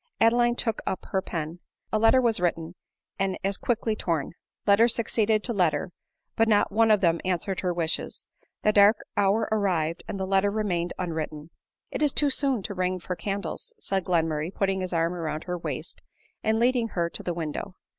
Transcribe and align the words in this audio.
Adeline 0.19 0.55
took 0.55 0.79
up 0.87 1.05
her 1.11 1.21
pen. 1.21 1.59
A 1.93 1.99
letter 1.99 2.19
was 2.19 2.39
written— 2.39 2.73
and 3.19 3.37
as 3.43 3.55
quickly 3.55 3.95
torn. 3.95 4.31
Letter 4.65 4.87
succeeded 4.87 5.43
to 5.43 5.53
letter; 5.53 5.91
but 6.35 6.47
not 6.47 6.71
one 6.71 6.89
of 6.89 7.01
them 7.01 7.21
answered 7.23 7.59
her 7.59 7.71
wishes. 7.71 8.25
The 8.63 8.73
dark 8.73 9.05
hour 9.15 9.47
arrived, 9.51 10.01
and 10.07 10.19
the 10.19 10.25
letter 10.25 10.49
remained 10.49 10.91
unwritten." 10.97 11.51
It 11.91 12.01
is 12.01 12.13
too 12.13 12.31
soon 12.31 12.63
to 12.63 12.73
ring 12.73 12.99
for 12.99 13.15
candles," 13.15 13.75
said 13.77 14.03
Glenmurray, 14.05 14.51
putting 14.55 14.81
his 14.81 14.91
arm 14.91 15.13
round 15.13 15.43
her 15.43 15.55
waist 15.55 16.01
and 16.43 16.57
leading 16.59 16.87
her 16.87 17.07
to 17.11 17.21
the 17.21 17.35
window. 17.35 17.75